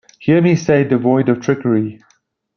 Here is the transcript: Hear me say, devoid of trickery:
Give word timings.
Hear 0.17 0.41
me 0.41 0.55
say, 0.55 0.83
devoid 0.83 1.29
of 1.29 1.41
trickery: 1.41 2.01